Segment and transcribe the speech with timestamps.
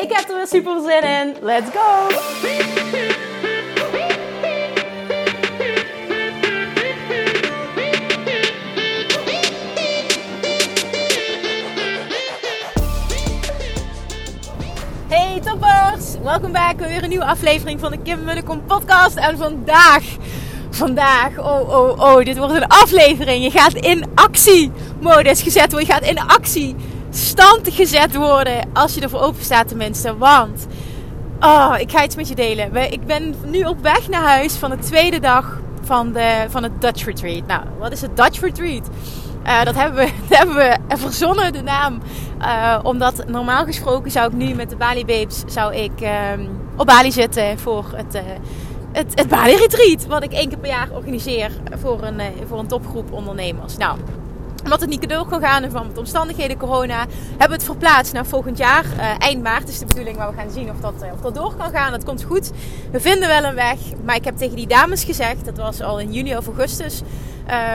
[0.00, 1.36] Ik heb er weer super zin in.
[1.40, 2.06] Let's go!
[15.08, 16.18] Hey toppers!
[16.22, 19.16] Welkom bij weer een nieuwe aflevering van de Kim Munnekom podcast.
[19.16, 20.02] En vandaag,
[20.70, 23.44] vandaag, oh oh oh, dit wordt een aflevering.
[23.44, 25.88] Je gaat in actiemodus gezet worden.
[25.88, 26.76] Je gaat in actie
[27.10, 30.16] stand gezet worden als je ervoor open staat tenminste.
[30.16, 30.66] Want,
[31.40, 32.92] oh, ik ga iets met je delen.
[32.92, 36.80] Ik ben nu op weg naar huis van de tweede dag van, de, van het
[36.80, 37.46] Dutch Retreat.
[37.46, 38.88] Nou, wat is het Dutch Retreat?
[39.46, 42.00] Uh, dat, hebben we, hebben we verzonnen, de naam.
[42.40, 46.10] Uh, omdat normaal gesproken zou ik nu met de Bali Babes zou ik, uh,
[46.76, 48.20] op Bali zitten voor het, uh,
[48.92, 50.06] het, het Bali Retreat.
[50.06, 51.50] Wat ik één keer per jaar organiseer
[51.80, 53.76] voor een, voor een topgroep ondernemers.
[53.76, 53.98] Nou,
[54.62, 58.12] omdat het niet door kan gaan en van de omstandigheden corona hebben we het verplaatst
[58.12, 58.84] naar volgend jaar.
[58.84, 61.34] Uh, eind maart is de bedoeling, maar we gaan zien of dat, uh, of dat
[61.34, 61.90] door kan gaan.
[61.90, 62.50] Dat komt goed.
[62.92, 63.78] We vinden wel een weg.
[64.04, 67.02] Maar ik heb tegen die dames gezegd, dat was al in juni of augustus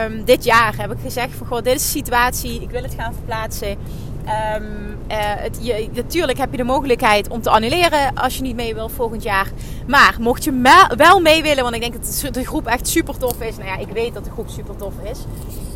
[0.04, 2.62] um, dit jaar, heb ik gezegd van goh, dit is de situatie.
[2.62, 3.76] Ik wil het gaan verplaatsen.
[5.08, 8.88] Het, je, natuurlijk heb je de mogelijkheid om te annuleren als je niet mee wil
[8.88, 9.50] volgend jaar.
[9.86, 13.40] Maar mocht je wel mee willen, want ik denk dat de groep echt super tof
[13.40, 13.56] is.
[13.56, 15.18] Nou ja, ik weet dat de groep super tof is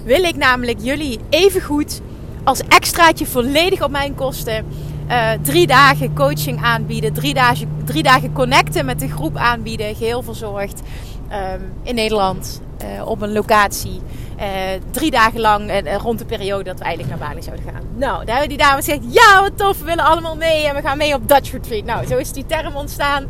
[0.05, 2.01] wil ik namelijk jullie even goed
[2.45, 4.67] als extraatje volledig op mijn kosten
[5.11, 7.13] uh, drie dagen coaching aanbieden.
[7.13, 9.95] Drie dagen, drie dagen connecten met de groep aanbieden.
[9.95, 10.81] Geheel verzorgd
[11.33, 14.01] um, in Nederland uh, op een locatie.
[14.39, 14.47] Uh,
[14.91, 17.83] drie dagen lang rond de periode dat we eigenlijk naar Bali zouden gaan.
[17.97, 20.67] Nou, daar hebben die dames gezegd: Ja, wat tof, we willen allemaal mee.
[20.67, 21.85] En we gaan mee op Dutch Retreat.
[21.85, 23.27] Nou, zo is die term ontstaan.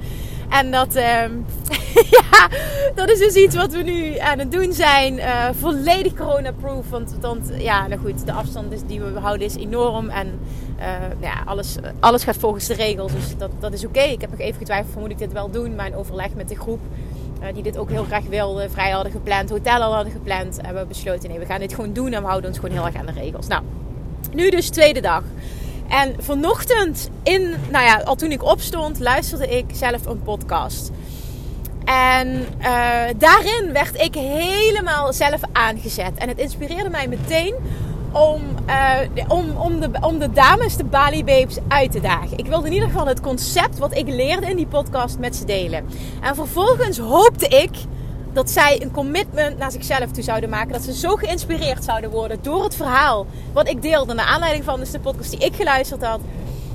[0.51, 1.45] En dat, um,
[2.21, 2.49] ja,
[2.95, 5.17] dat is dus iets wat we nu aan het doen zijn.
[5.17, 6.91] Uh, volledig corona-proof.
[6.91, 10.09] Want, want ja, nou goed, de afstand die we houden is enorm.
[10.09, 10.41] En
[10.79, 10.85] uh,
[11.21, 13.13] ja, alles, alles gaat volgens de regels.
[13.13, 14.01] Dus dat, dat is oké.
[14.01, 15.75] Ik heb nog even getwijfeld van moet ik dit wel doen.
[15.75, 16.81] Maar in overleg met de groep.
[17.43, 20.59] Uh, die dit ook heel graag wilde, vrij hadden gepland, hotel al hadden gepland.
[20.63, 22.87] Hebben we besloten, nee, we gaan dit gewoon doen en we houden ons gewoon heel
[22.87, 23.47] erg aan de regels.
[23.47, 23.63] Nou,
[24.33, 25.23] nu dus tweede dag.
[25.91, 30.91] En vanochtend, in, nou ja, al toen ik opstond, luisterde ik zelf een podcast.
[31.85, 32.29] En
[32.61, 36.13] uh, daarin werd ik helemaal zelf aangezet.
[36.19, 37.55] En het inspireerde mij meteen
[38.13, 42.39] om, uh, om, om, de, om de dames, de Bali Babes, uit te dagen.
[42.39, 45.45] Ik wilde in ieder geval het concept wat ik leerde in die podcast met ze
[45.45, 45.87] delen.
[46.21, 47.71] En vervolgens hoopte ik
[48.33, 50.73] dat zij een commitment naar zichzelf toe zouden maken.
[50.73, 54.15] Dat ze zo geïnspireerd zouden worden door het verhaal wat ik deelde.
[54.15, 56.21] Naar aanleiding van dus de podcast die ik geluisterd had.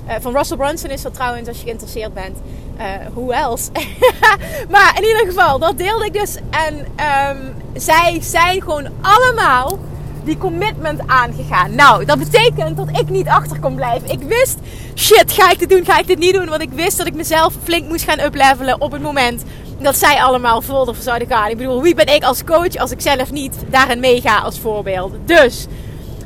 [0.07, 2.37] Uh, van Russell Brunson is dat trouwens als je geïnteresseerd bent.
[2.77, 3.71] Uh, who else?
[4.73, 6.35] maar in ieder geval, dat deelde ik dus.
[6.49, 9.79] En um, zij zijn gewoon allemaal
[10.25, 11.75] die commitment aangegaan.
[11.75, 14.09] Nou, dat betekent dat ik niet achter kon blijven.
[14.09, 14.57] Ik wist,
[14.95, 16.49] shit, ga ik dit doen, ga ik dit niet doen?
[16.49, 19.43] Want ik wist dat ik mezelf flink moest gaan uplevelen op het moment
[19.79, 21.49] dat zij allemaal vol ervoor zouden gaan.
[21.49, 25.13] Ik bedoel, wie ben ik als coach als ik zelf niet daarin meega als voorbeeld?
[25.25, 25.67] Dus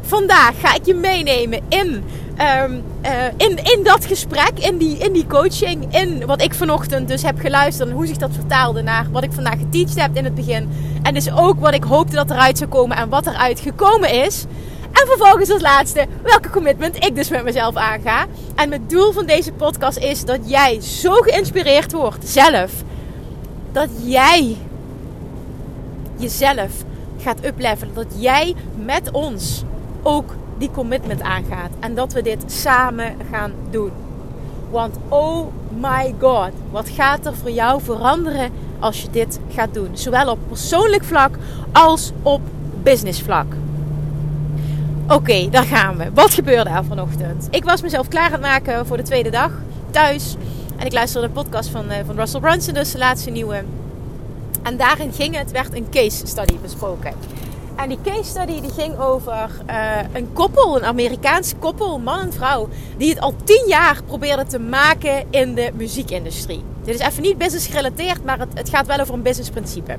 [0.01, 2.03] vandaag ga ik je meenemen in,
[2.41, 7.07] um, uh, in, in dat gesprek, in die, in die coaching, in wat ik vanochtend
[7.07, 10.23] dus heb geluisterd en hoe zich dat vertaalde naar wat ik vandaag geteacht heb in
[10.23, 10.69] het begin.
[11.01, 14.45] En dus ook wat ik hoopte dat eruit zou komen en wat eruit gekomen is.
[14.91, 18.25] En vervolgens als laatste, welke commitment ik dus met mezelf aanga.
[18.55, 22.71] En het doel van deze podcast is dat jij zo geïnspireerd wordt zelf
[23.71, 24.57] dat jij
[26.15, 26.71] jezelf
[27.21, 27.93] gaat uplevelen.
[27.93, 29.63] Dat jij met ons
[30.03, 31.69] ook die commitment aangaat.
[31.79, 33.91] En dat we dit samen gaan doen.
[34.69, 35.47] Want oh
[35.79, 39.89] my god, wat gaat er voor jou veranderen als je dit gaat doen?
[39.93, 41.37] Zowel op persoonlijk vlak
[41.71, 42.41] als op
[42.83, 43.53] business vlak.
[45.07, 46.11] Oké, daar gaan we.
[46.13, 47.47] Wat gebeurde er vanochtend?
[47.51, 49.51] Ik was mezelf klaar aan het maken voor de tweede dag
[49.91, 50.35] thuis.
[50.77, 53.63] En ik luisterde de podcast van, uh, van Russell Brunson, dus de laatste nieuwe.
[54.63, 57.13] En daarin ging het, werd een case study besproken.
[57.79, 62.33] En die case study die ging over uh, een koppel, een Amerikaans koppel, man en
[62.33, 66.63] vrouw, die het al tien jaar probeerden te maken in de muziekindustrie.
[66.83, 69.97] Dit is even niet business gerelateerd, maar het, het gaat wel over een businessprincipe.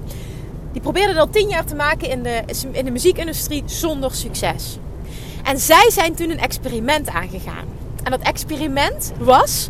[0.73, 2.43] Die probeerden het al tien jaar te maken in de,
[2.73, 4.79] in de muziekindustrie zonder succes.
[5.43, 7.65] En zij zijn toen een experiment aangegaan.
[8.03, 9.69] En dat experiment was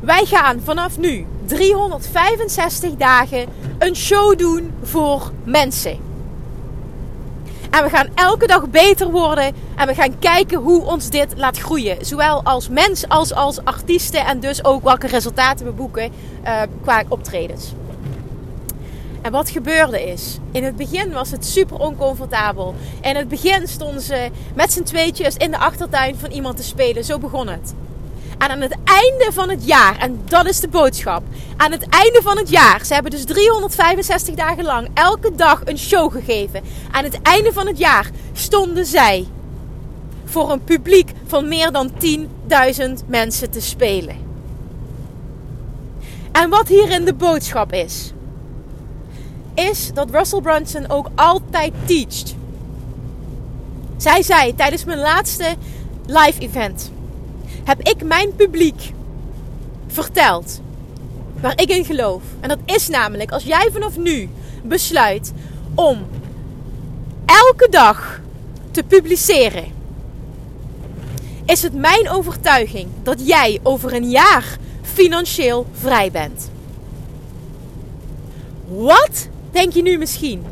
[0.00, 3.46] wij gaan vanaf nu 365 dagen
[3.78, 6.05] een show doen voor mensen.
[7.76, 9.54] En we gaan elke dag beter worden.
[9.76, 12.06] En we gaan kijken hoe ons dit laat groeien.
[12.06, 14.26] Zowel als mens als als artiesten.
[14.26, 16.12] En dus ook welke resultaten we boeken
[16.44, 17.72] uh, qua optredens.
[19.22, 22.74] En wat gebeurde is, in het begin was het super oncomfortabel.
[23.00, 27.04] In het begin stonden ze met z'n tweetjes in de achtertuin van iemand te spelen.
[27.04, 27.74] Zo begon het.
[28.38, 31.22] En aan het einde van het jaar, en dat is de boodschap.
[31.56, 35.78] Aan het einde van het jaar, ze hebben dus 365 dagen lang elke dag een
[35.78, 36.62] show gegeven.
[36.90, 39.26] Aan het einde van het jaar stonden zij
[40.24, 44.16] voor een publiek van meer dan 10.000 mensen te spelen.
[46.32, 48.12] En wat hierin de boodschap is,
[49.54, 52.34] is dat Russell Brunson ook altijd teacht.
[53.96, 55.54] Zij zei tijdens mijn laatste
[56.06, 56.90] live event:
[57.66, 58.92] heb ik mijn publiek
[59.86, 60.60] verteld
[61.40, 62.22] waar ik in geloof.
[62.40, 64.28] En dat is namelijk als jij vanaf nu
[64.62, 65.32] besluit
[65.74, 66.06] om
[67.26, 68.20] elke dag
[68.70, 69.64] te publiceren,
[71.44, 76.50] is het mijn overtuiging dat jij over een jaar financieel vrij bent.
[78.68, 80.44] Wat denk je nu misschien?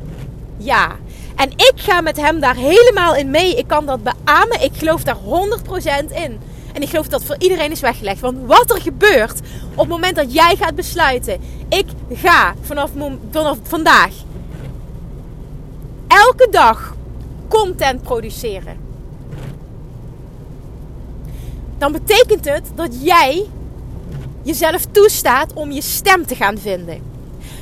[0.57, 0.97] Ja.
[1.37, 3.57] En ik ga met hem daar helemaal in mee.
[3.57, 4.63] Ik kan dat beamen.
[4.63, 6.41] Ik geloof daar 100% in.
[6.75, 8.21] En ik geloof dat voor iedereen is weggelegd.
[8.21, 9.41] Want wat er gebeurt
[9.73, 12.91] op het moment dat jij gaat besluiten: ik ga vanaf,
[13.31, 14.13] vanaf vandaag
[16.07, 16.97] elke dag
[17.49, 18.77] content produceren.
[21.79, 23.47] Dan betekent het dat jij
[24.43, 27.03] jezelf toestaat om je stem te gaan vinden.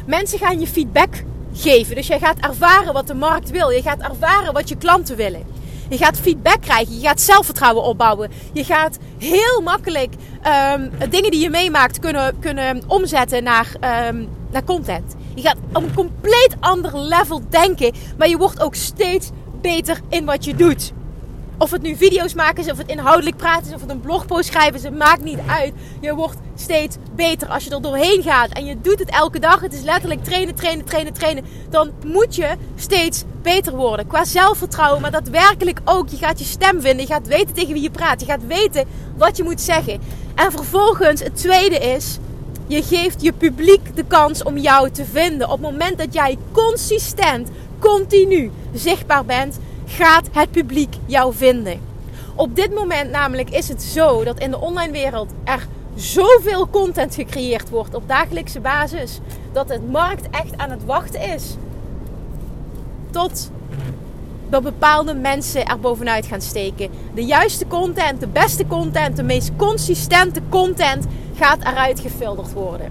[0.06, 1.24] Mensen gaan je feedback
[1.54, 1.94] geven.
[1.94, 3.70] Dus jij gaat ervaren wat de markt wil.
[3.70, 5.42] Je gaat ervaren wat je klanten willen.
[5.88, 6.94] Je gaat feedback krijgen.
[6.94, 8.30] Je gaat zelfvertrouwen opbouwen.
[8.52, 10.14] Je gaat heel makkelijk
[10.74, 13.68] um, dingen die je meemaakt kunnen, kunnen omzetten naar,
[14.08, 15.14] um, naar content.
[15.34, 17.92] Je gaat op een compleet ander level denken.
[18.18, 19.30] Maar je wordt ook steeds
[19.60, 20.92] beter in wat je doet.
[21.62, 24.48] Of het nu video's maken is, of het inhoudelijk praten is, of het een blogpost
[24.48, 25.72] schrijven is, het maakt niet uit.
[26.00, 28.50] Je wordt steeds beter als je er doorheen gaat.
[28.50, 29.60] En je doet het elke dag.
[29.60, 31.44] Het is letterlijk trainen, trainen, trainen, trainen.
[31.70, 34.06] Dan moet je steeds beter worden.
[34.06, 36.08] Qua zelfvertrouwen, maar daadwerkelijk ook.
[36.08, 37.06] Je gaat je stem vinden.
[37.06, 38.20] Je gaat weten tegen wie je praat.
[38.20, 38.84] Je gaat weten
[39.16, 40.00] wat je moet zeggen.
[40.34, 42.18] En vervolgens, het tweede is,
[42.66, 45.48] je geeft je publiek de kans om jou te vinden.
[45.48, 47.48] Op het moment dat jij consistent,
[47.78, 51.80] continu zichtbaar bent, gaat het publiek jou vinden.
[52.34, 57.14] Op dit moment namelijk is het zo dat in de online wereld er zoveel content
[57.14, 59.18] gecreëerd wordt op dagelijkse basis.
[59.52, 61.56] Dat het markt echt aan het wachten is.
[63.10, 63.50] Tot
[64.48, 66.90] dat bepaalde mensen er bovenuit gaan steken.
[67.14, 72.90] De juiste content, de beste content, de meest consistente content gaat eruit gefilterd worden.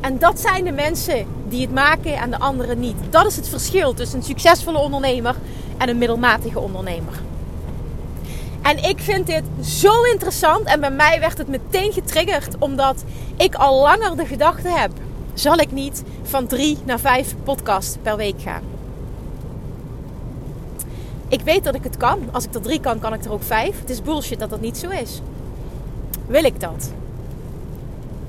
[0.00, 2.96] En dat zijn de mensen die het maken en de anderen niet.
[3.10, 5.34] Dat is het verschil tussen een succesvolle ondernemer
[5.78, 7.12] en een middelmatige ondernemer.
[8.62, 13.04] En ik vind dit zo interessant en bij mij werd het meteen getriggerd omdat
[13.36, 14.90] ik al langer de gedachte heb:
[15.34, 18.62] zal ik niet van drie naar vijf podcasts per week gaan?
[21.28, 22.18] Ik weet dat ik het kan.
[22.32, 23.80] Als ik er drie kan, kan ik er ook vijf.
[23.80, 25.20] Het is bullshit dat dat niet zo is.
[26.26, 26.90] Wil ik dat?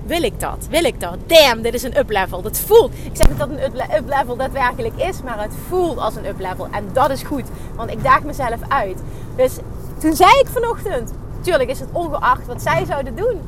[0.08, 0.68] Wil ik dat?
[0.70, 1.18] Wil ik dat?
[1.26, 2.42] Damn, dit is een up-level.
[2.42, 2.94] Dat voelt.
[2.94, 3.64] Ik zeg niet dat een
[3.98, 6.68] up-level daadwerkelijk is, maar het voelt als een up-level.
[6.72, 7.44] En dat is goed,
[7.76, 8.98] want ik daag mezelf uit.
[9.36, 9.58] Dus
[9.98, 13.42] toen zei ik vanochtend, tuurlijk is het ongeacht wat zij zouden doen.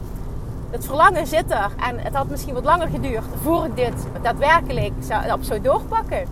[0.70, 1.72] Het verlangen zit er.
[1.90, 6.26] En het had misschien wat langer geduurd voor ik dit daadwerkelijk zou, op zou doorpakken.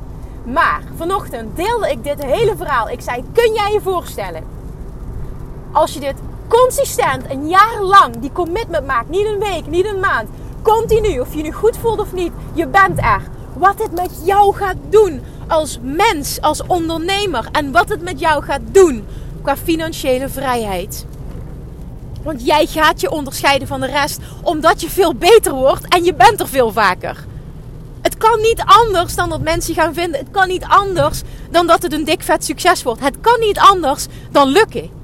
[0.44, 2.90] Maar vanochtend deelde ik dit hele verhaal.
[2.90, 4.44] Ik zei: Kun jij je voorstellen?
[5.72, 6.16] Als je dit
[6.48, 10.30] consistent een jaar lang die commitment maakt, niet een week, niet een maand,
[10.62, 13.22] continu, of je nu goed voelt of niet, je bent er.
[13.54, 18.44] Wat het met jou gaat doen als mens, als ondernemer en wat het met jou
[18.44, 19.06] gaat doen
[19.42, 21.06] qua financiële vrijheid.
[22.24, 26.14] Want jij gaat je onderscheiden van de rest omdat je veel beter wordt en je
[26.14, 27.26] bent er veel vaker.
[28.02, 30.20] Het kan niet anders dan dat mensen gaan vinden.
[30.20, 33.02] Het kan niet anders dan dat het een dik vet succes wordt.
[33.02, 34.97] Het kan niet anders dan lukken.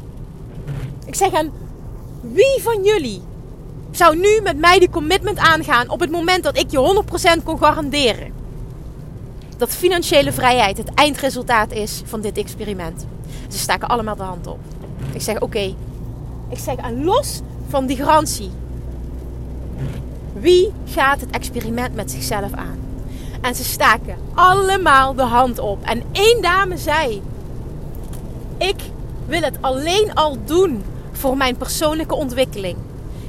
[1.13, 1.51] Ik zeg aan
[2.21, 3.21] wie van jullie
[3.91, 7.03] zou nu met mij die commitment aangaan op het moment dat ik je
[7.39, 8.33] 100% kon garanderen
[9.57, 13.05] dat financiële vrijheid het eindresultaat is van dit experiment?
[13.47, 14.59] Ze staken allemaal de hand op.
[15.11, 15.75] Ik zeg oké.
[16.49, 18.51] Ik zeg aan los van die garantie.
[20.33, 22.79] Wie gaat het experiment met zichzelf aan?
[23.41, 25.83] En ze staken allemaal de hand op.
[25.83, 27.21] En één dame zei:
[28.57, 28.81] Ik
[29.25, 30.83] wil het alleen al doen
[31.17, 32.77] voor mijn persoonlijke ontwikkeling.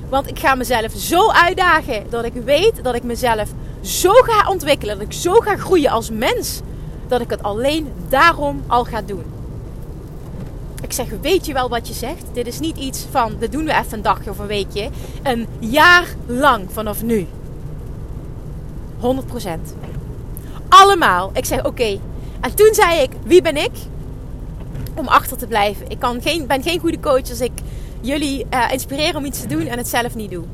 [0.09, 3.49] Want ik ga mezelf zo uitdagen dat ik weet dat ik mezelf
[3.81, 6.61] zo ga ontwikkelen, dat ik zo ga groeien als mens,
[7.09, 9.25] dat ik het alleen daarom al ga doen.
[10.83, 12.25] Ik zeg, weet je wel wat je zegt?
[12.33, 14.89] Dit is niet iets van, dit doen we even een dagje of een weekje.
[15.23, 17.27] Een jaar lang vanaf nu.
[19.01, 19.05] 100%.
[20.69, 21.31] Allemaal.
[21.35, 21.99] Ik zeg, oké.
[22.41, 23.71] En toen zei ik, wie ben ik?
[24.95, 25.89] Om achter te blijven.
[25.89, 27.53] Ik kan geen, ben geen goede coach als ik
[28.01, 30.45] jullie uh, inspireer om iets te doen en het zelf niet doe.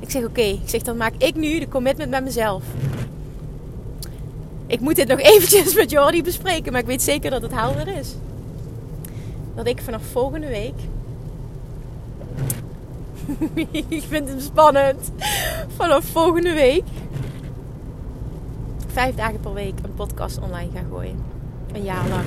[0.00, 0.40] Ik zeg, oké.
[0.40, 2.62] Ik zeg, dan maak ik nu de commitment met mezelf.
[4.66, 7.88] Ik moet dit nog eventjes met Jordi bespreken, maar ik weet zeker dat het helder
[7.88, 8.14] is
[9.54, 10.74] dat ik vanaf volgende week.
[13.88, 15.10] ik vind het spannend.
[15.76, 16.84] Vanaf volgende week.
[18.86, 21.24] Vijf dagen per week een podcast online ga gooien.
[21.72, 22.24] Een jaar lang.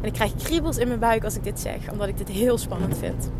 [0.00, 2.58] En ik krijg kriebels in mijn buik als ik dit zeg, omdat ik dit heel
[2.58, 3.30] spannend vind.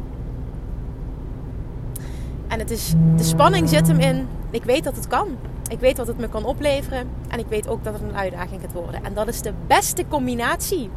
[2.48, 4.28] En het is, de spanning zit hem in.
[4.50, 5.28] Ik weet dat het kan.
[5.68, 7.08] Ik weet wat het me kan opleveren.
[7.28, 9.04] En ik weet ook dat het een uitdaging gaat worden.
[9.04, 10.90] En dat is de beste combinatie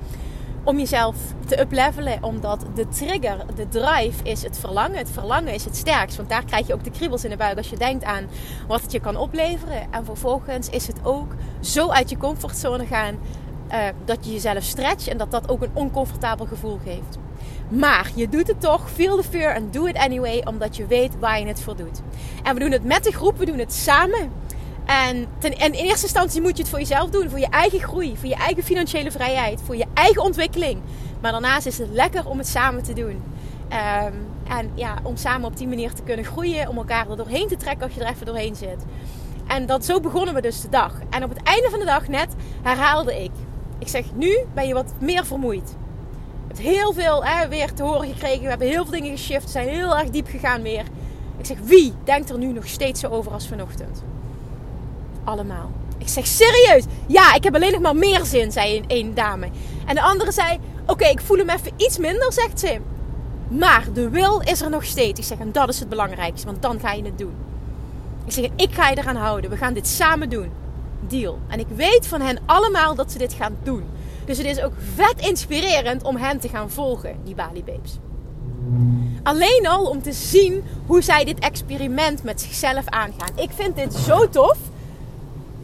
[0.63, 1.15] om jezelf
[1.45, 2.23] te uplevelen.
[2.23, 4.97] Omdat de trigger, de drive is het verlangen.
[4.97, 6.17] Het verlangen is het sterkst.
[6.17, 8.25] Want daar krijg je ook de kriebels in de buik als je denkt aan
[8.67, 9.91] wat het je kan opleveren.
[9.91, 13.17] En vervolgens is het ook zo uit je comfortzone gaan
[13.73, 15.07] uh, dat je jezelf stretcht.
[15.07, 17.17] En dat dat ook een oncomfortabel gevoel geeft.
[17.67, 21.19] Maar je doet het toch, feel the fear and do it anyway, omdat je weet
[21.19, 22.01] waar je het voor doet.
[22.43, 24.31] En we doen het met de groep, we doen het samen.
[24.85, 27.29] En, in eerste instantie moet je het voor jezelf doen.
[27.29, 28.17] Voor je eigen groei.
[28.17, 29.61] Voor je eigen financiële vrijheid.
[29.61, 30.81] Voor je eigen ontwikkeling.
[31.21, 33.23] Maar daarnaast is het lekker om het samen te doen.
[34.05, 36.67] Um, en ja, om samen op die manier te kunnen groeien.
[36.69, 38.85] Om elkaar er doorheen te trekken als je er even doorheen zit.
[39.47, 40.93] En dat, zo begonnen we dus de dag.
[41.09, 43.31] En op het einde van de dag net herhaalde ik.
[43.83, 45.69] Ik zeg, nu ben je wat meer vermoeid.
[46.47, 48.41] Je hebt heel veel weer te horen gekregen.
[48.41, 49.49] We hebben heel veel dingen geshift.
[49.49, 50.83] Zijn heel erg diep gegaan weer.
[51.37, 54.03] Ik zeg, wie denkt er nu nog steeds zo over als vanochtend?
[55.23, 55.71] allemaal.
[55.97, 56.83] Ik zeg serieus?
[57.07, 59.47] Ja, ik heb alleen nog maar meer zin, zei een, dame.
[59.85, 62.79] En de andere zei: Oké, ik voel hem even iets minder, zegt ze.
[63.47, 65.19] Maar de wil is er nog steeds.
[65.19, 67.33] Ik zeg: En dat is het belangrijkste, want dan ga je het doen.
[68.25, 69.49] Ik zeg: Ik ga je eraan houden.
[69.49, 70.51] We gaan dit samen doen.
[71.07, 71.39] Deal.
[71.47, 73.83] En ik weet van hen allemaal dat ze dit gaan doen.
[74.25, 77.97] Dus het is ook vet inspirerend om hen te gaan volgen, die Bali Babes.
[79.23, 83.31] Alleen al om te zien hoe zij dit experiment met zichzelf aangaan.
[83.35, 84.57] Ik vind dit zo tof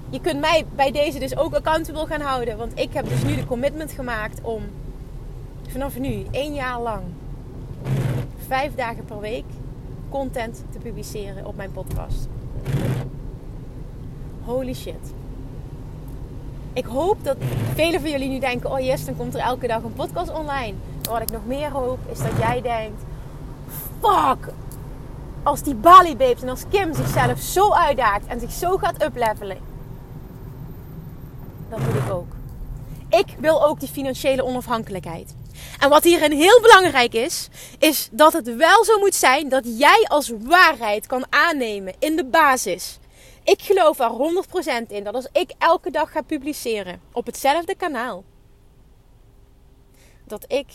[0.09, 2.57] je kunt mij bij deze dus ook accountable gaan houden.
[2.57, 4.63] Want ik heb dus nu de commitment gemaakt om
[5.67, 7.03] vanaf nu één jaar lang,
[8.47, 9.45] vijf dagen per week,
[10.09, 12.27] content te publiceren op mijn podcast.
[14.43, 15.13] Holy shit.
[16.73, 17.37] Ik hoop dat
[17.73, 20.73] velen van jullie nu denken: oh yes, dan komt er elke dag een podcast online.
[21.03, 23.01] Maar wat ik nog meer hoop is dat jij denkt:
[24.01, 24.53] fuck,
[25.43, 29.69] als die Bali Babes en als Kim zichzelf zo uitdaagt en zich zo gaat uplevelen
[31.69, 32.31] dat wil ik ook.
[33.09, 35.35] Ik wil ook die financiële onafhankelijkheid.
[35.79, 37.47] En wat hierin heel belangrijk is,
[37.79, 42.25] is dat het wel zo moet zijn dat jij als waarheid kan aannemen in de
[42.25, 42.98] basis.
[43.49, 44.11] Ik geloof er
[44.85, 48.23] 100% in dat als ik elke dag ga publiceren op hetzelfde kanaal,
[50.25, 50.67] dat ik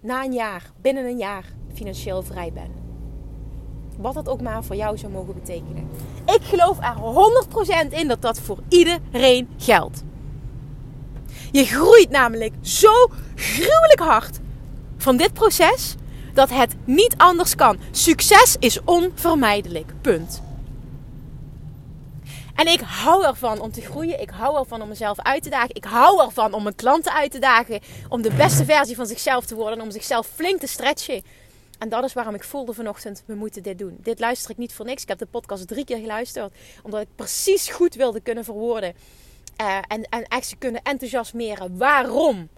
[0.00, 1.44] na een jaar, binnen een jaar,
[1.74, 2.74] financieel vrij ben.
[3.98, 5.90] Wat dat ook maar voor jou zou mogen betekenen.
[6.26, 6.96] Ik geloof er
[7.88, 10.02] 100% in dat dat voor iedereen geldt.
[11.52, 14.38] Je groeit namelijk zo gruwelijk hard
[14.96, 15.94] van dit proces
[16.34, 17.78] dat het niet anders kan.
[17.90, 19.92] Succes is onvermijdelijk.
[20.00, 20.44] Punt.
[22.56, 24.20] En ik hou ervan om te groeien.
[24.20, 25.74] Ik hou ervan om mezelf uit te dagen.
[25.74, 27.80] Ik hou ervan om mijn klanten uit te dagen.
[28.08, 29.80] Om de beste versie van zichzelf te worden.
[29.80, 31.22] Om zichzelf flink te stretchen.
[31.78, 33.96] En dat is waarom ik voelde vanochtend, we moeten dit doen.
[34.00, 35.02] Dit luister ik niet voor niks.
[35.02, 36.54] Ik heb de podcast drie keer geluisterd.
[36.82, 38.94] Omdat ik precies goed wilde kunnen verwoorden
[39.60, 42.48] uh, en, en echt ze kunnen enthousiasmeren waarom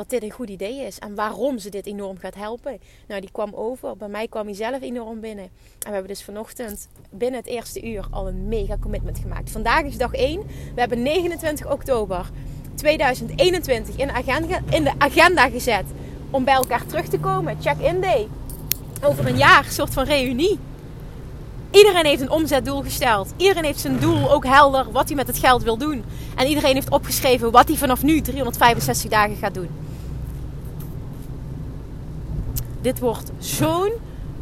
[0.00, 0.98] dat dit een goed idee is.
[0.98, 2.80] En waarom ze dit enorm gaat helpen.
[3.08, 3.96] Nou, die kwam over.
[3.96, 5.44] Bij mij kwam hij zelf enorm binnen.
[5.44, 9.50] En we hebben dus vanochtend binnen het eerste uur al een mega commitment gemaakt.
[9.50, 10.40] Vandaag is dag 1.
[10.74, 12.30] We hebben 29 oktober
[12.74, 15.84] 2021 in, agenda, in de agenda gezet.
[16.30, 17.56] Om bij elkaar terug te komen.
[17.60, 18.28] Check-in day.
[19.04, 20.58] Over een jaar, een soort van reunie.
[21.70, 23.32] Iedereen heeft een omzetdoel gesteld.
[23.36, 26.04] Iedereen heeft zijn doel ook helder wat hij met het geld wil doen.
[26.36, 29.89] En iedereen heeft opgeschreven wat hij vanaf nu 365 dagen gaat doen.
[32.80, 33.92] Dit wordt zo'n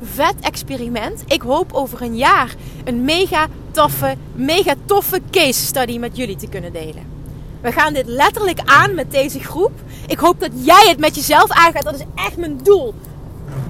[0.03, 1.23] vet experiment.
[1.27, 2.55] Ik hoop over een jaar
[2.85, 7.17] een mega toffe, mega toffe case study met jullie te kunnen delen.
[7.61, 9.73] We gaan dit letterlijk aan met deze groep.
[10.07, 11.83] Ik hoop dat jij het met jezelf aangaat.
[11.83, 12.95] Dat is echt mijn doel.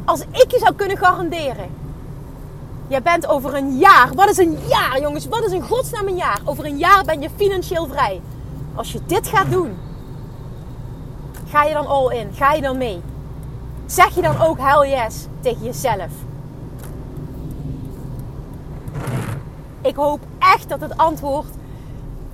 [0.05, 1.77] Als ik je zou kunnen garanderen.
[2.89, 4.11] Jij bent over een jaar.
[4.15, 5.27] Wat is een jaar, jongens?
[5.27, 6.41] Wat is in godsnaam een jaar?
[6.45, 8.21] Over een jaar ben je financieel vrij.
[8.75, 9.77] Als je dit gaat doen,
[11.51, 12.29] ga je dan all in?
[12.35, 13.01] Ga je dan mee?
[13.89, 16.11] Zeg je dan ook hell yes tegen jezelf?
[19.83, 21.49] Ik hoop echt dat het antwoord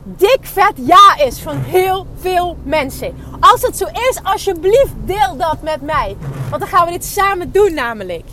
[0.03, 3.15] dik vet ja is van heel veel mensen.
[3.41, 6.17] Als het zo is, alsjeblieft deel dat met mij.
[6.51, 8.25] Want dan gaan we dit samen doen namelijk.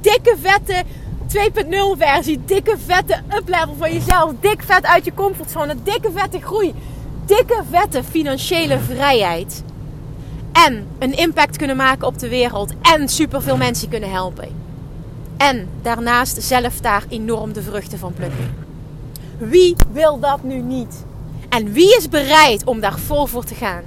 [0.00, 0.84] Dikke vette
[1.28, 2.44] 2.0 versie.
[2.44, 4.32] Dikke vette uplevel van jezelf.
[4.40, 5.82] Dik vet uit je comfortzone.
[5.82, 6.74] Dikke vette groei.
[7.28, 9.62] Dikke vette financiële vrijheid.
[10.52, 12.72] En een impact kunnen maken op de wereld.
[12.82, 14.48] En superveel mensen kunnen helpen.
[15.36, 18.54] En daarnaast zelf daar enorm de vruchten van plukken.
[19.38, 21.04] Wie wil dat nu niet?
[21.48, 23.82] En wie is bereid om daar vol voor te gaan?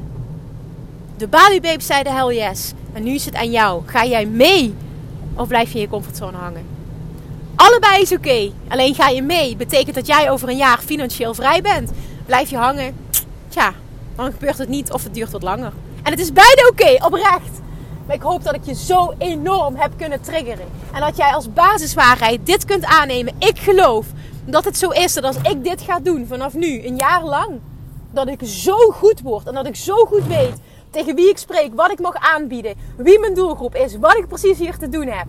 [1.17, 2.73] De Bali Babes zeiden hell yes.
[2.93, 3.81] En nu is het aan jou.
[3.85, 4.73] Ga jij mee?
[5.35, 6.65] Of blijf je in je comfortzone hangen?
[7.55, 8.51] Allebei is oké.
[8.67, 9.55] Alleen ga je mee.
[9.55, 11.91] Betekent dat jij over een jaar financieel vrij bent.
[12.25, 13.00] Blijf je hangen?
[13.51, 13.73] Tja,
[14.15, 15.71] dan gebeurt het niet of het duurt wat langer.
[16.03, 17.61] En het is beide oké, oprecht.
[18.05, 20.67] Maar ik hoop dat ik je zo enorm heb kunnen triggeren.
[20.93, 23.33] En dat jij als basiswaarheid dit kunt aannemen.
[23.37, 24.05] Ik geloof
[24.45, 27.59] dat het zo is dat als ik dit ga doen vanaf nu, een jaar lang,
[28.11, 30.55] dat ik zo goed word en dat ik zo goed weet
[30.89, 34.57] tegen wie ik spreek, wat ik mag aanbieden, wie mijn doelgroep is, wat ik precies
[34.57, 35.27] hier te doen heb.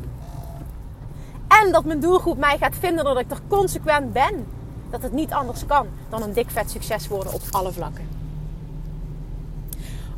[1.49, 4.47] En dat mijn doelgroep mij gaat vinden dat ik er consequent ben.
[4.93, 8.09] Dat het niet anders kan dan een dik vet succes worden op alle vlakken.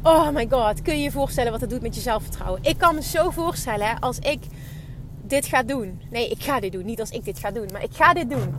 [0.02, 2.62] Oh my god, kun je je voorstellen wat het doet met je zelfvertrouwen?
[2.62, 4.40] Ik kan me zo voorstellen hè, als ik
[5.22, 6.00] dit ga doen.
[6.10, 6.84] Nee, ik ga dit doen.
[6.84, 8.54] Niet als ik dit ga doen, maar ik ga dit doen.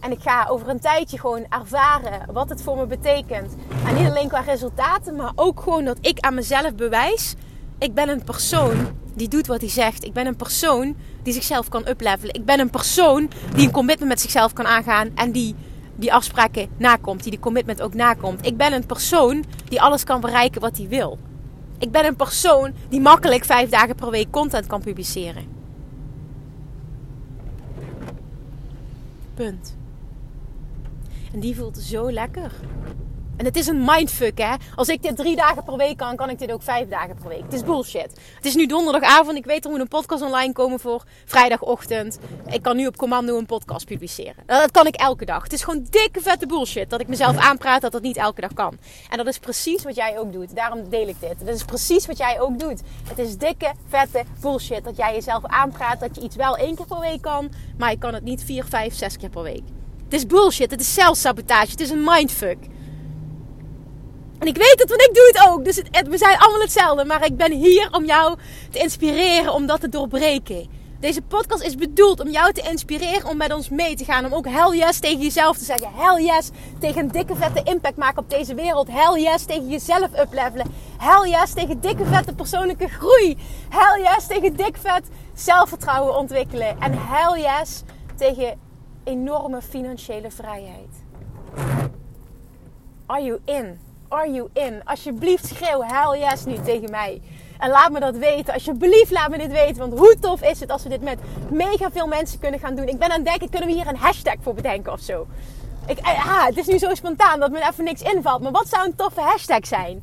[0.00, 3.54] En ik ga over een tijdje gewoon ervaren wat het voor me betekent.
[3.86, 7.34] En niet alleen qua resultaten, maar ook gewoon dat ik aan mezelf bewijs.
[7.80, 10.04] Ik ben een persoon die doet wat hij zegt.
[10.04, 12.34] Ik ben een persoon die zichzelf kan uplevelen.
[12.34, 15.10] Ik ben een persoon die een commitment met zichzelf kan aangaan.
[15.14, 15.54] En die
[15.94, 17.22] die afspraken nakomt.
[17.22, 18.46] Die die commitment ook nakomt.
[18.46, 21.18] Ik ben een persoon die alles kan bereiken wat hij wil.
[21.78, 25.44] Ik ben een persoon die makkelijk vijf dagen per week content kan publiceren.
[29.34, 29.76] Punt.
[31.32, 32.52] En die voelt zo lekker.
[33.40, 34.54] En het is een mindfuck, hè.
[34.74, 37.28] Als ik dit drie dagen per week kan, kan ik dit ook vijf dagen per
[37.28, 37.42] week.
[37.42, 38.20] Het is bullshit.
[38.36, 39.36] Het is nu donderdagavond.
[39.36, 42.18] Ik weet er moet een podcast online komen voor vrijdagochtend.
[42.46, 44.42] Ik kan nu op commando een podcast publiceren.
[44.46, 45.42] Dat kan ik elke dag.
[45.42, 48.52] Het is gewoon dikke vette bullshit dat ik mezelf aanpraat dat dat niet elke dag
[48.52, 48.78] kan.
[49.10, 50.54] En dat is precies wat jij ook doet.
[50.56, 51.34] Daarom deel ik dit.
[51.38, 52.82] Dat is precies wat jij ook doet.
[53.08, 56.86] Het is dikke vette bullshit dat jij jezelf aanpraat dat je iets wel één keer
[56.86, 59.62] per week kan, maar je kan het niet vier, vijf, zes keer per week.
[60.04, 60.70] Het is bullshit.
[60.70, 61.70] Het is zelfsabotage.
[61.70, 62.58] Het is een mindfuck.
[64.40, 65.64] En ik weet het, want ik doe het ook.
[65.64, 67.04] Dus we zijn allemaal hetzelfde.
[67.04, 68.38] Maar ik ben hier om jou
[68.70, 70.68] te inspireren om dat te doorbreken.
[71.00, 74.24] Deze podcast is bedoeld om jou te inspireren om met ons mee te gaan.
[74.24, 75.88] Om ook hell yes tegen jezelf te zeggen.
[75.94, 78.88] Hell yes tegen een dikke vette impact maken op deze wereld.
[78.90, 80.66] Hell yes tegen jezelf uplevelen.
[80.98, 83.36] Hell yes tegen dikke vette persoonlijke groei.
[83.68, 86.80] Hell yes tegen dik vet zelfvertrouwen ontwikkelen.
[86.80, 87.82] En hell yes
[88.16, 88.60] tegen
[89.04, 91.04] enorme financiële vrijheid.
[93.06, 93.88] Are you in?
[94.10, 94.80] Are you in?
[94.84, 97.22] Alsjeblieft schreeuw hell yes nu tegen mij.
[97.58, 98.54] En laat me dat weten.
[98.54, 99.76] Alsjeblieft laat me dit weten.
[99.76, 101.18] Want hoe tof is het als we dit met
[101.50, 102.88] mega veel mensen kunnen gaan doen.
[102.88, 105.26] Ik ben aan het denken, kunnen we hier een hashtag voor bedenken of zo?
[105.86, 108.42] Ik, ah, het is nu zo spontaan dat me even niks invalt.
[108.42, 110.02] Maar wat zou een toffe hashtag zijn?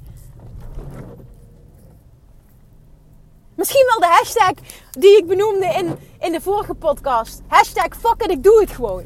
[3.55, 4.53] Misschien wel de hashtag
[4.91, 7.41] die ik benoemde in, in de vorige podcast.
[7.47, 9.03] Hashtag fuck it, ik doe het gewoon.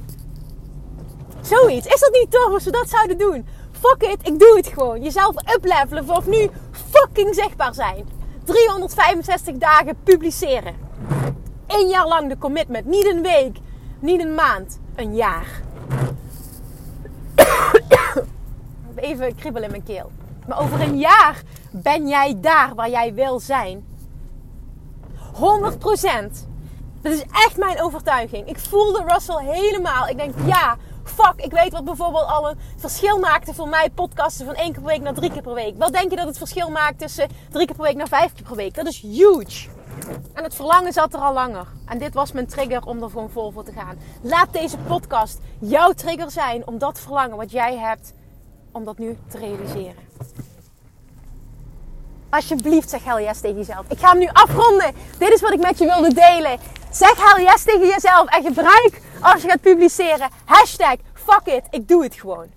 [1.42, 1.88] Zoiets.
[1.88, 3.48] Is dat niet tof als we dat zouden doen?
[3.82, 5.02] Fuck it, ik doe het gewoon.
[5.02, 6.50] Jezelf uplevelen vanaf nu
[6.92, 8.08] fucking zichtbaar zijn.
[8.44, 10.76] 365 dagen publiceren.
[11.68, 12.86] Eén jaar lang de commitment.
[12.86, 13.58] Niet een week,
[14.00, 15.62] niet een maand, een jaar.
[18.96, 20.12] Even kribbel in mijn keel.
[20.48, 21.42] Maar over een jaar
[21.72, 23.86] ben jij daar waar jij wil zijn.
[25.34, 25.40] 100%.
[27.02, 28.48] Dat is echt mijn overtuiging.
[28.48, 30.08] Ik voelde Russell helemaal.
[30.08, 30.78] Ik denk, ja,
[31.36, 34.92] ik weet wat bijvoorbeeld al een verschil maakte voor mij podcasten van één keer per
[34.92, 35.78] week naar drie keer per week.
[35.78, 38.44] Wat denk je dat het verschil maakt tussen drie keer per week naar vijf keer
[38.44, 38.76] per week?
[38.76, 39.70] Dat is huge.
[40.34, 41.68] En het verlangen zat er al langer.
[41.86, 43.98] En dit was mijn trigger om er gewoon vol voor te gaan.
[44.22, 48.14] Laat deze podcast jouw trigger zijn om dat verlangen wat jij hebt,
[48.72, 50.10] om dat nu te realiseren.
[52.30, 53.86] Alsjeblieft zeg hell yes tegen jezelf.
[53.88, 54.96] Ik ga hem nu afronden.
[55.18, 56.60] Dit is wat ik met je wilde delen.
[56.92, 61.88] Zeg hell yes tegen jezelf en gebruik als je gaat publiceren hashtag fuck it, ik
[61.88, 62.48] doe het gewoon.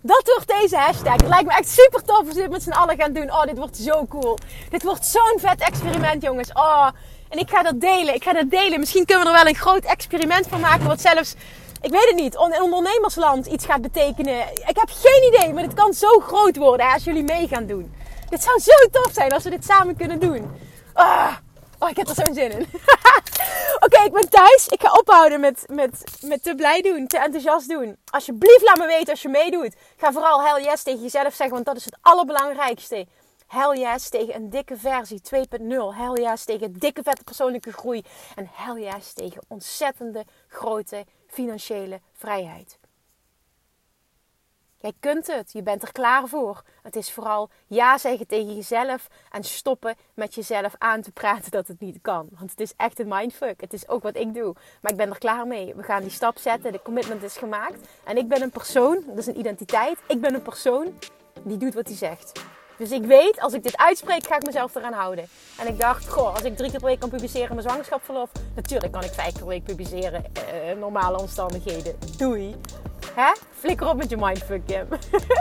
[0.00, 1.12] Dat wordt deze hashtag.
[1.12, 3.32] Het lijkt me echt super tof als we dit met z'n allen gaan doen.
[3.32, 4.38] Oh, dit wordt zo cool.
[4.70, 6.52] Dit wordt zo'n vet experiment, jongens.
[6.52, 6.88] Oh,
[7.28, 8.14] en ik ga dat delen.
[8.14, 8.78] Ik ga dat delen.
[8.80, 10.86] Misschien kunnen we er wel een groot experiment van maken.
[10.86, 11.34] Wat zelfs,
[11.80, 14.40] ik weet het niet, in ondernemersland iets gaat betekenen.
[14.52, 17.94] Ik heb geen idee, maar het kan zo groot worden als jullie mee gaan doen.
[18.28, 20.50] Dit zou zo tof zijn als we dit samen kunnen doen.
[20.92, 21.34] Ah.
[21.84, 22.66] Oh, ik heb er zo'n zin in.
[23.86, 24.68] Oké, ik ben thuis.
[24.68, 27.96] Ik ga ophouden met, met, met te blij doen, te enthousiast doen.
[28.10, 29.74] Alsjeblieft, laat me weten als je meedoet.
[29.96, 33.06] Ga vooral hell yes tegen jezelf zeggen, want dat is het allerbelangrijkste.
[33.46, 35.38] Hell yes tegen een dikke versie 2.0.
[35.94, 38.04] Hell yes tegen dikke vette persoonlijke groei.
[38.34, 42.78] En hell yes tegen ontzettende grote financiële vrijheid.
[44.84, 45.52] Jij kunt het.
[45.52, 46.62] Je bent er klaar voor.
[46.82, 51.68] Het is vooral ja zeggen tegen jezelf en stoppen met jezelf aan te praten dat
[51.68, 52.28] het niet kan.
[52.30, 53.60] Want het is echt een mindfuck.
[53.60, 54.54] Het is ook wat ik doe.
[54.80, 55.74] Maar ik ben er klaar mee.
[55.74, 56.72] We gaan die stap zetten.
[56.72, 57.88] De commitment is gemaakt.
[58.04, 59.98] En ik ben een persoon, dat is een identiteit.
[60.08, 60.98] Ik ben een persoon
[61.42, 62.32] die doet wat hij zegt.
[62.76, 65.28] Dus ik weet, als ik dit uitspreek, ga ik mezelf eraan houden.
[65.58, 68.92] En ik dacht, goh, als ik drie keer per week kan publiceren mijn zwangerschapsverlof, natuurlijk
[68.92, 70.24] kan ik vijf keer per week publiceren.
[70.36, 71.98] Uh, normale omstandigheden.
[72.16, 72.54] Doei.
[73.14, 73.32] Hè?
[73.58, 74.86] Flikker op met je mindfuck, Kim.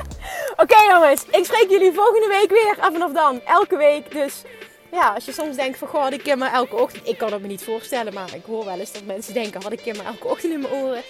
[0.64, 2.78] Oké jongens, ik spreek jullie volgende week weer.
[2.86, 4.12] En vanaf dan, elke week.
[4.12, 4.44] Dus
[4.92, 7.08] ja, als je soms denkt van, goh, had ik Kim maar elke ochtend...
[7.08, 9.62] Ik kan het me niet voorstellen, maar ik hoor wel eens dat mensen denken...
[9.62, 11.02] had ik Kim elke ochtend in mijn oren.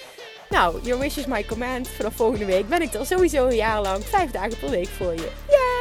[0.50, 1.88] Nou, your wish is my command.
[1.88, 4.04] Vanaf volgende week ben ik er sowieso een jaar lang.
[4.04, 5.32] Vijf dagen per week voor je.